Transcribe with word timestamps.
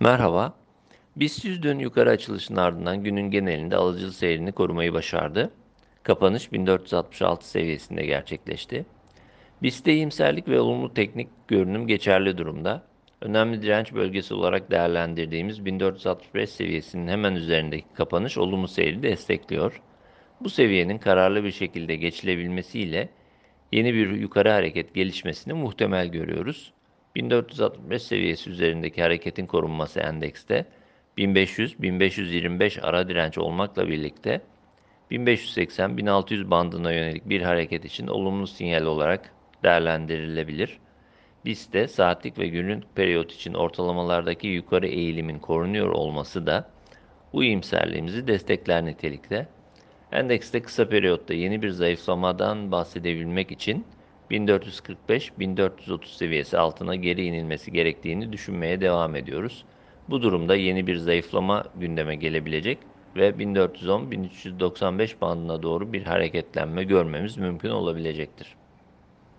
Merhaba. 0.00 0.54
BIST 1.16 1.44
100 1.44 1.62
dön 1.62 1.78
yukarı 1.78 2.10
açılışının 2.10 2.58
ardından 2.58 3.04
günün 3.04 3.30
genelinde 3.30 3.76
alıcılı 3.76 4.12
seyrini 4.12 4.52
korumayı 4.52 4.92
başardı. 4.92 5.50
Kapanış 6.02 6.52
1466 6.52 7.48
seviyesinde 7.48 8.06
gerçekleşti. 8.06 8.86
BIST'te 9.62 9.92
iyimserlik 9.94 10.48
ve 10.48 10.60
olumlu 10.60 10.94
teknik 10.94 11.28
görünüm 11.48 11.86
geçerli 11.86 12.38
durumda. 12.38 12.82
Önemli 13.20 13.62
direnç 13.62 13.94
bölgesi 13.94 14.34
olarak 14.34 14.70
değerlendirdiğimiz 14.70 15.64
1465 15.64 16.50
seviyesinin 16.50 17.08
hemen 17.08 17.34
üzerindeki 17.34 17.86
kapanış 17.94 18.38
olumlu 18.38 18.68
seyri 18.68 19.02
destekliyor. 19.02 19.82
Bu 20.40 20.50
seviyenin 20.50 20.98
kararlı 20.98 21.44
bir 21.44 21.52
şekilde 21.52 21.96
geçilebilmesiyle 21.96 23.08
yeni 23.72 23.94
bir 23.94 24.10
yukarı 24.10 24.50
hareket 24.50 24.94
gelişmesini 24.94 25.54
muhtemel 25.54 26.08
görüyoruz. 26.08 26.72
1465 27.16 28.02
seviyesi 28.02 28.50
üzerindeki 28.50 29.02
hareketin 29.02 29.46
korunması 29.46 30.00
endekste 30.00 30.66
1500-1525 31.18 32.80
ara 32.80 33.08
direnç 33.08 33.38
olmakla 33.38 33.88
birlikte 33.88 34.40
1580-1600 35.10 36.50
bandına 36.50 36.92
yönelik 36.92 37.28
bir 37.28 37.42
hareket 37.42 37.84
için 37.84 38.06
olumlu 38.06 38.46
sinyal 38.46 38.84
olarak 38.84 39.30
değerlendirilebilir. 39.62 40.78
BIST'te 41.44 41.88
saatlik 41.88 42.38
ve 42.38 42.48
günlük 42.48 42.96
periyot 42.96 43.32
için 43.32 43.54
ortalamalardaki 43.54 44.46
yukarı 44.48 44.86
eğilimin 44.86 45.38
korunuyor 45.38 45.88
olması 45.88 46.46
da 46.46 46.70
bu 47.32 47.44
iyimserliğimizi 47.44 48.26
destekler 48.26 48.84
nitelikte. 48.84 49.46
Endekste 50.12 50.62
kısa 50.62 50.88
periyotta 50.88 51.34
yeni 51.34 51.62
bir 51.62 51.70
zayıflamadan 51.70 52.72
bahsedebilmek 52.72 53.50
için 53.50 53.84
1445-1430 54.30 56.06
seviyesi 56.16 56.58
altına 56.58 56.94
geri 56.96 57.24
inilmesi 57.24 57.72
gerektiğini 57.72 58.32
düşünmeye 58.32 58.80
devam 58.80 59.16
ediyoruz. 59.16 59.64
Bu 60.08 60.22
durumda 60.22 60.56
yeni 60.56 60.86
bir 60.86 60.96
zayıflama 60.96 61.64
gündeme 61.74 62.16
gelebilecek 62.16 62.78
ve 63.16 63.30
1410-1395 63.30 65.20
bandına 65.20 65.62
doğru 65.62 65.92
bir 65.92 66.02
hareketlenme 66.02 66.84
görmemiz 66.84 67.36
mümkün 67.36 67.70
olabilecektir. 67.70 68.56